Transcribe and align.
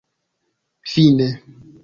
fine 0.91 1.27